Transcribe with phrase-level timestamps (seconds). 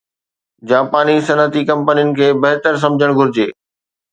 [0.69, 3.51] جاپاني صنعتي ڪمپنين کي بهتر سمجهڻ گهرجي